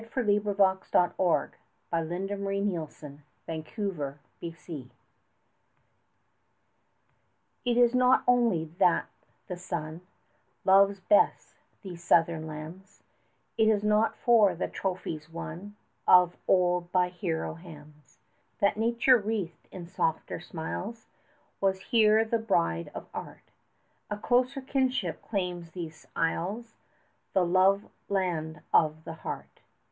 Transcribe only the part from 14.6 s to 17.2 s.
trophies won Of old by